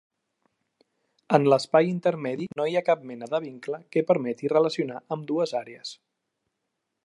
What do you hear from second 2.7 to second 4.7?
hi ha cap mena de vincle que permeti